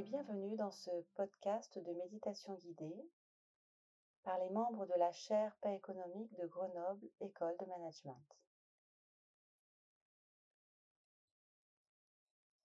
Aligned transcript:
et 0.00 0.04
bienvenue 0.04 0.56
dans 0.56 0.70
ce 0.70 0.90
podcast 1.14 1.78
de 1.78 1.92
méditation 1.92 2.54
guidée 2.54 3.10
par 4.22 4.38
les 4.38 4.48
membres 4.48 4.86
de 4.86 4.94
la 4.94 5.12
chaire 5.12 5.54
Paix 5.60 5.74
économique 5.74 6.32
de 6.40 6.46
Grenoble 6.46 7.06
École 7.20 7.54
de 7.60 7.66
Management. 7.66 8.36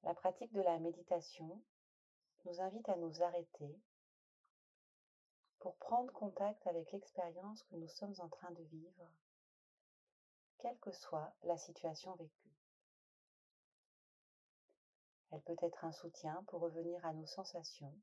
La 0.03 0.13
pratique 0.13 0.53
de 0.53 0.61
la 0.61 0.79
méditation 0.79 1.61
nous 2.45 2.61
invite 2.61 2.87
à 2.87 2.95
nous 2.95 3.21
arrêter 3.21 3.81
pour 5.59 5.75
prendre 5.75 6.13
contact 6.13 6.65
avec 6.67 6.89
l'expérience 6.93 7.63
que 7.63 7.75
nous 7.75 7.89
sommes 7.89 8.15
en 8.19 8.29
train 8.29 8.51
de 8.51 8.63
vivre, 8.63 9.11
quelle 10.59 10.79
que 10.79 10.93
soit 10.93 11.35
la 11.43 11.57
situation 11.57 12.15
vécue. 12.15 12.54
Elle 15.35 15.41
peut 15.41 15.65
être 15.65 15.83
un 15.83 15.91
soutien 15.91 16.45
pour 16.47 16.61
revenir 16.61 17.05
à 17.05 17.11
nos 17.11 17.25
sensations 17.25 17.93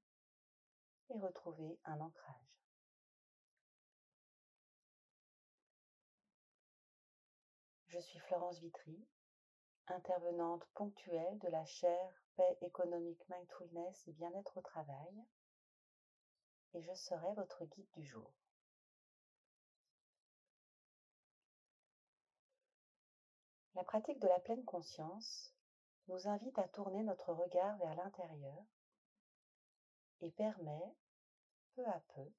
et 1.09 1.19
retrouver 1.19 1.79
un 1.87 1.99
ancrage. 1.99 2.61
Je 7.87 7.99
suis 8.01 8.19
Florence 8.19 8.61
Vitry, 8.61 9.03
intervenante 9.87 10.67
ponctuelle 10.75 11.39
de 11.39 11.49
la 11.49 11.65
chaire 11.65 12.23
Paix 12.37 12.59
économique 12.61 13.27
Mindfulness 13.31 14.09
et 14.09 14.13
bien-être 14.13 14.59
au 14.59 14.61
travail, 14.61 15.25
et 16.75 16.83
je 16.83 16.93
serai 16.93 17.33
votre 17.33 17.65
guide 17.65 17.91
du 17.95 18.05
jour. 18.05 18.31
La 23.75 23.85
pratique 23.85 24.21
de 24.21 24.29
la 24.29 24.41
pleine 24.41 24.67
conscience 24.67 25.52
nous 26.09 26.29
invite 26.29 26.59
à 26.59 26.69
tourner 26.69 27.03
notre 27.03 27.33
regard 27.33 27.77
vers 27.79 27.95
l'intérieur 27.95 28.65
et 30.21 30.31
permet, 30.31 30.95
peu 31.75 31.87
à 31.87 32.01
peu, 32.15 32.33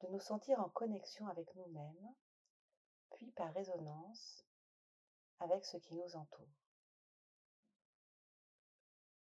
de 0.00 0.08
nous 0.08 0.20
sentir 0.20 0.60
en 0.60 0.68
connexion 0.68 1.26
avec 1.28 1.54
nous-mêmes, 1.54 2.14
puis 3.12 3.30
par 3.32 3.52
résonance 3.54 4.44
avec 5.40 5.64
ce 5.64 5.76
qui 5.76 5.94
nous 5.94 6.16
entoure. 6.16 6.48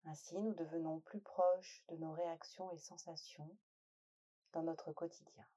Ainsi, 0.06 0.38
nous 0.38 0.54
devenons 0.54 1.00
plus 1.00 1.22
proches 1.22 1.84
de 1.90 1.96
nos 1.96 2.12
réactions 2.12 2.70
et 2.72 2.80
sensations 2.80 3.56
dans 4.52 4.64
notre 4.64 4.92
quotidien. 4.92 5.48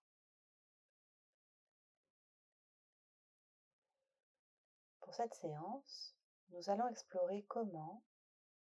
Pour 5.01 5.15
cette 5.15 5.35
séance, 5.35 6.15
nous 6.51 6.71
allons 6.71 6.89
explorer 6.89 7.45
comment 7.49 8.03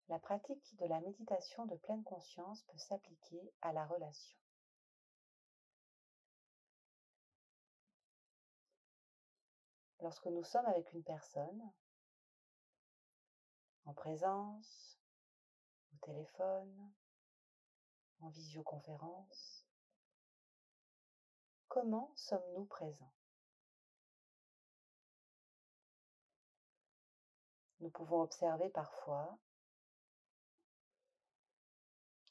la 0.08 0.18
pratique 0.18 0.76
de 0.78 0.86
la 0.86 1.00
méditation 1.00 1.66
de 1.66 1.76
pleine 1.76 2.02
conscience 2.02 2.62
peut 2.64 2.78
s'appliquer 2.78 3.52
à 3.62 3.72
la 3.72 3.86
relation. 3.86 4.36
Lorsque 10.00 10.26
nous 10.26 10.44
sommes 10.44 10.66
avec 10.66 10.92
une 10.92 11.04
personne, 11.04 11.72
en 13.84 13.92
présence, 13.92 14.98
au 15.92 16.06
téléphone, 16.06 16.92
en 18.20 18.30
visioconférence, 18.30 19.66
comment 21.68 22.12
sommes-nous 22.16 22.64
présents? 22.64 23.12
Nous 27.80 27.88
pouvons 27.88 28.20
observer 28.20 28.68
parfois, 28.68 29.38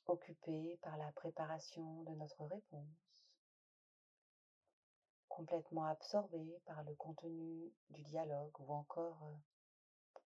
occupés 0.06 0.78
par 0.84 0.96
la 0.98 1.12
préparation 1.14 2.04
de 2.04 2.12
notre 2.12 2.46
réponse, 2.46 3.18
complètement 5.28 5.86
absorbés 5.86 6.62
par 6.66 6.84
le 6.84 6.94
contenu 6.96 7.72
du 7.90 8.04
dialogue 8.04 8.60
ou 8.60 8.74
encore 8.74 9.24
euh, 9.24 9.36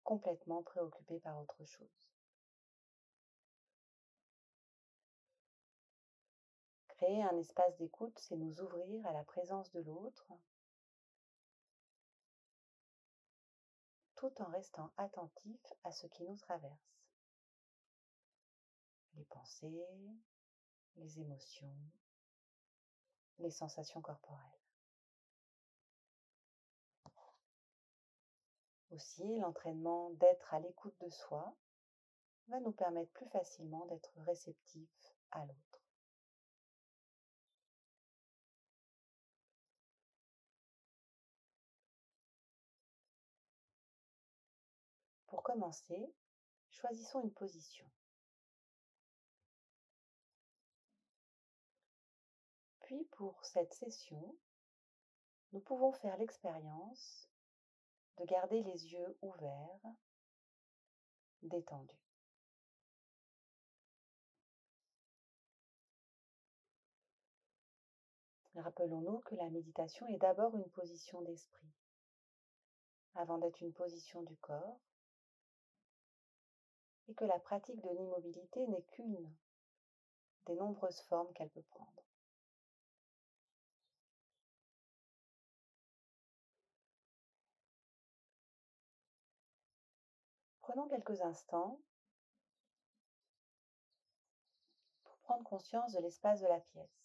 complètement 0.02 0.62
préoccupés 0.62 1.20
par 1.20 1.40
autre 1.40 1.64
chose. 1.64 2.08
Créer 6.88 7.22
un 7.22 7.36
espace 7.38 7.76
d'écoute, 7.78 8.18
c'est 8.18 8.36
nous 8.36 8.60
ouvrir 8.60 9.06
à 9.06 9.12
la 9.12 9.24
présence 9.24 9.72
de 9.72 9.80
l'autre 9.80 10.26
tout 14.24 14.42
en 14.42 14.46
restant 14.46 14.90
attentif 14.96 15.60
à 15.84 15.92
ce 15.92 16.06
qui 16.06 16.24
nous 16.24 16.36
traverse. 16.36 16.96
Les 19.16 19.24
pensées, 19.24 19.86
les 20.96 21.20
émotions, 21.20 21.76
les 23.38 23.50
sensations 23.50 24.00
corporelles. 24.00 24.40
Aussi, 28.92 29.38
l'entraînement 29.40 30.08
d'être 30.12 30.54
à 30.54 30.60
l'écoute 30.60 30.96
de 31.02 31.10
soi 31.10 31.54
va 32.48 32.60
nous 32.60 32.72
permettre 32.72 33.12
plus 33.12 33.28
facilement 33.28 33.84
d'être 33.86 34.12
réceptif 34.24 34.88
à 35.32 35.44
l'autre. 35.44 35.83
Pour 45.34 45.42
commencer, 45.42 46.14
choisissons 46.70 47.24
une 47.24 47.32
position. 47.32 47.90
Puis 52.82 53.02
pour 53.16 53.44
cette 53.44 53.74
session, 53.74 54.36
nous 55.50 55.58
pouvons 55.58 55.90
faire 55.90 56.16
l'expérience 56.18 57.28
de 58.18 58.24
garder 58.26 58.62
les 58.62 58.92
yeux 58.92 59.18
ouverts, 59.22 59.80
détendus. 61.42 61.98
Rappelons-nous 68.54 69.18
que 69.22 69.34
la 69.34 69.50
méditation 69.50 70.06
est 70.06 70.18
d'abord 70.18 70.54
une 70.54 70.70
position 70.70 71.22
d'esprit, 71.22 71.74
avant 73.16 73.38
d'être 73.38 73.60
une 73.62 73.72
position 73.72 74.22
du 74.22 74.36
corps, 74.36 74.78
et 77.08 77.14
que 77.14 77.24
la 77.24 77.38
pratique 77.38 77.80
de 77.82 77.90
l'immobilité 77.90 78.66
n'est 78.66 78.84
qu'une 78.92 79.34
des 80.46 80.54
nombreuses 80.54 81.00
formes 81.02 81.32
qu'elle 81.34 81.50
peut 81.50 81.62
prendre. 81.62 82.04
Prenons 90.62 90.88
quelques 90.88 91.20
instants 91.20 91.78
pour 95.04 95.16
prendre 95.18 95.44
conscience 95.44 95.92
de 95.92 96.00
l'espace 96.00 96.40
de 96.40 96.46
la 96.46 96.58
pièce. 96.58 97.04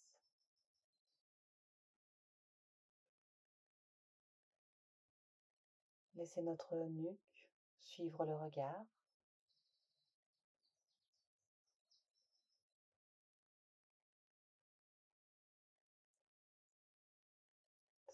Laissez 6.14 6.42
notre 6.42 6.74
nuque 6.74 7.50
suivre 7.78 8.24
le 8.24 8.34
regard. 8.34 8.84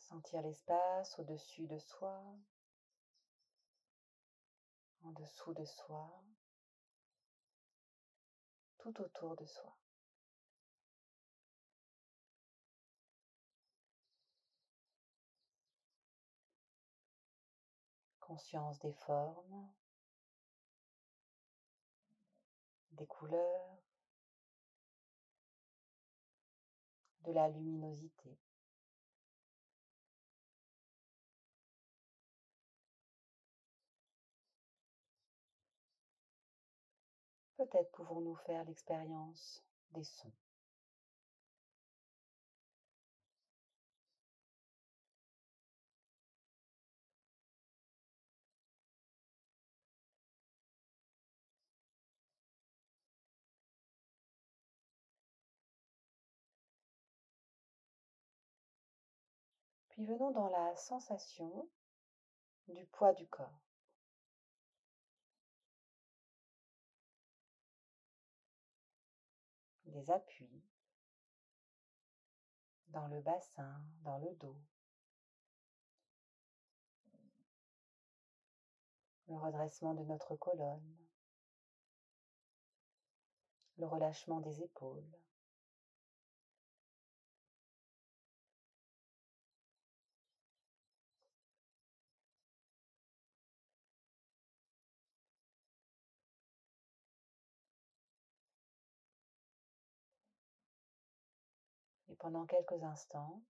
Sentir 0.08 0.40
l'espace 0.40 1.18
au-dessus 1.18 1.66
de 1.66 1.78
soi, 1.78 2.22
en 5.02 5.10
dessous 5.10 5.52
de 5.52 5.64
soi, 5.64 6.22
tout 8.78 9.00
autour 9.00 9.34
de 9.34 9.44
soi. 9.44 9.76
Conscience 18.20 18.78
des 18.78 18.92
formes, 18.92 19.72
des 22.92 23.06
couleurs, 23.08 23.76
de 27.22 27.32
la 27.32 27.48
luminosité. 27.48 28.38
peut-être 37.56 37.90
pouvons-nous 37.92 38.36
faire 38.36 38.64
l'expérience 38.64 39.62
des 39.92 40.04
sons. 40.04 40.32
Puis 59.88 60.04
venons 60.04 60.30
dans 60.30 60.50
la 60.50 60.76
sensation 60.76 61.66
du 62.68 62.84
poids 62.84 63.14
du 63.14 63.26
corps. 63.28 63.65
Appuis 70.10 70.62
dans 72.88 73.08
le 73.08 73.20
bassin, 73.20 73.80
dans 74.02 74.18
le 74.18 74.34
dos. 74.36 74.56
Le 79.28 79.36
redressement 79.36 79.94
de 79.94 80.04
notre 80.04 80.36
colonne. 80.36 80.96
Le 83.78 83.86
relâchement 83.86 84.40
des 84.40 84.62
épaules. 84.62 85.04
Pendant 102.18 102.46
quelques 102.46 102.82
instants, 102.82 103.42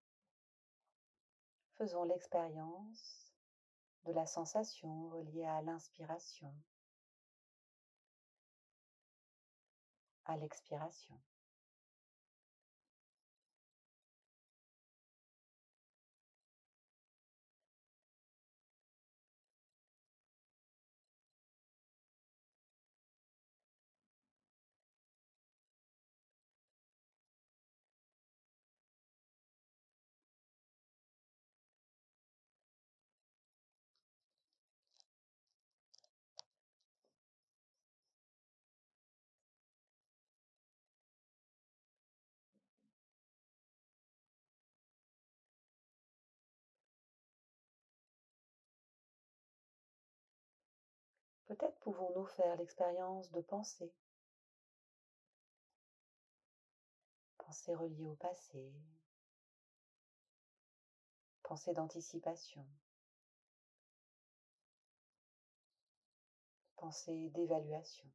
faisons 1.76 2.04
l'expérience 2.04 3.32
de 4.04 4.12
la 4.12 4.26
sensation 4.26 5.08
reliée 5.10 5.44
à 5.44 5.62
l'inspiration, 5.62 6.54
à 10.24 10.36
l'expiration. 10.36 11.20
Peut-être 51.46 51.78
pouvons-nous 51.78 52.26
faire 52.26 52.56
l'expérience 52.56 53.30
de 53.30 53.40
pensée. 53.40 53.92
Pensée 57.38 57.74
reliée 57.74 58.08
au 58.08 58.16
passé. 58.16 58.72
Pensée 61.44 61.72
d'anticipation. 61.72 62.66
Pensée 66.74 67.30
d'évaluation. 67.30 68.06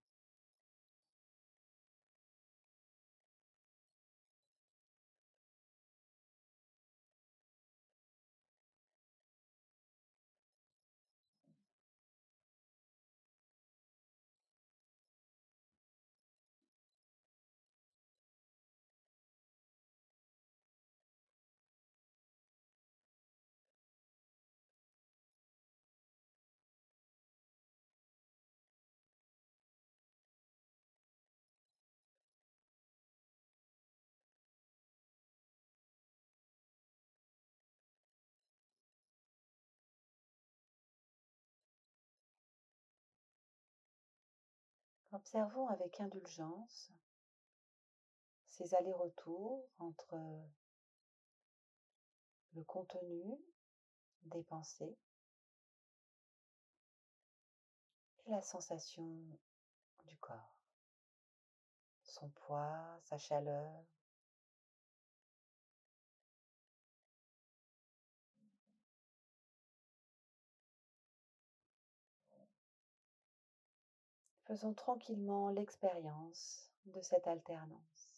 Observons 45.14 45.68
avec 45.68 46.00
indulgence 46.00 46.90
ces 48.46 48.74
allers-retours 48.76 49.68
entre 49.78 50.18
le 52.54 52.64
contenu 52.64 53.38
des 54.24 54.44
pensées 54.44 54.98
et 58.26 58.32
la 58.32 58.42
sensation 58.42 59.04
du 60.06 60.18
corps, 60.18 60.56
son 62.04 62.30
poids, 62.30 63.00
sa 63.04 63.18
chaleur. 63.18 63.84
Faisons 74.52 74.74
tranquillement 74.74 75.48
l'expérience 75.48 76.70
de 76.88 77.00
cette 77.00 77.26
alternance. 77.26 78.11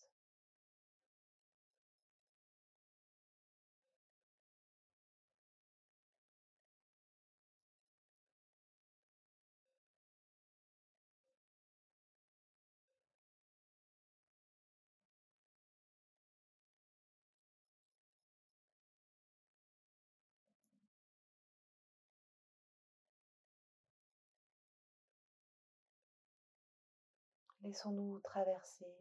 Laissons-nous 27.63 28.20
traverser 28.20 28.93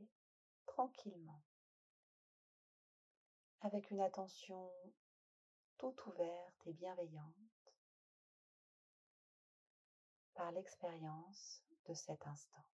tranquillement 0.66 1.42
avec 3.60 3.90
une 3.90 4.00
attention 4.00 4.70
toute 5.78 6.06
ouverte 6.06 6.66
et 6.66 6.72
bienveillante 6.72 7.74
par 10.34 10.52
l'expérience 10.52 11.64
de 11.88 11.94
cet 11.94 12.24
instant. 12.24 12.64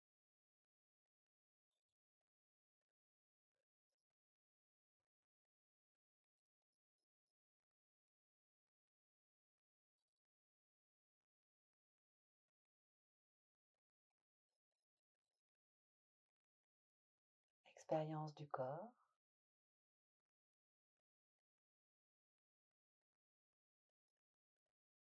Expérience 17.91 18.35
du 18.35 18.47
corps. 18.49 18.93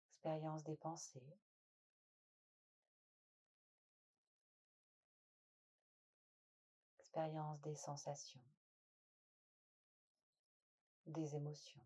Expérience 0.09 0.63
des 0.63 0.77
pensées. 0.77 1.37
Expérience 6.99 7.59
des 7.59 7.75
sensations. 7.75 8.39
Des 11.07 11.35
émotions. 11.35 11.81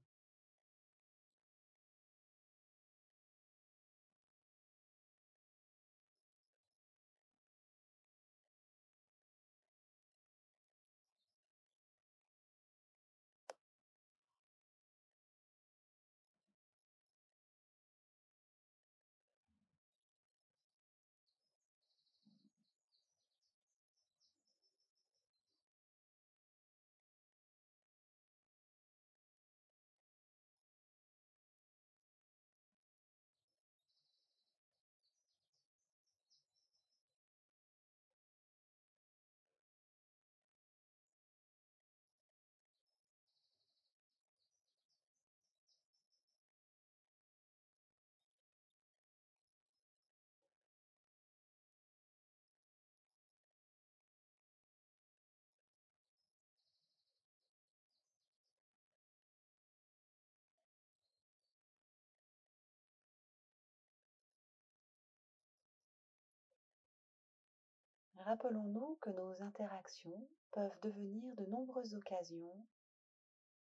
Rappelons-nous 68.26 69.00
que 69.02 69.10
nos 69.10 69.42
interactions 69.42 70.30
peuvent 70.52 70.80
devenir 70.84 71.36
de 71.38 71.46
nombreuses 71.46 71.96
occasions 71.96 72.68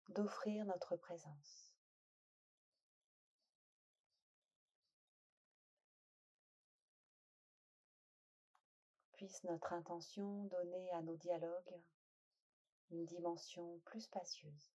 d'offrir 0.09 0.65
notre 0.65 0.95
présence. 0.95 1.71
Puisse 9.11 9.43
notre 9.43 9.71
intention 9.73 10.45
donner 10.45 10.91
à 10.93 11.03
nos 11.03 11.15
dialogues 11.17 11.81
une 12.89 13.05
dimension 13.05 13.79
plus 13.85 14.01
spacieuse. 14.01 14.71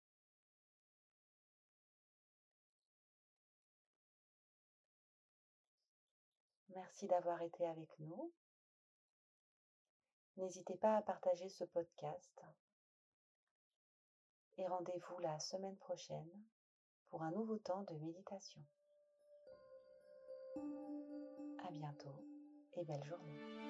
Merci 6.69 7.07
d'avoir 7.07 7.41
été 7.41 7.67
avec 7.67 7.89
nous. 7.99 8.31
N'hésitez 10.43 10.75
pas 10.75 10.97
à 10.97 11.01
partager 11.01 11.47
ce 11.47 11.63
podcast 11.63 12.43
et 14.57 14.67
rendez-vous 14.67 15.17
la 15.19 15.39
semaine 15.39 15.77
prochaine 15.77 16.29
pour 17.07 17.23
un 17.23 17.31
nouveau 17.31 17.57
temps 17.59 17.83
de 17.83 17.95
méditation. 17.95 18.61
À 21.65 21.71
bientôt 21.71 22.25
et 22.73 22.83
belle 22.83 23.05
journée. 23.05 23.62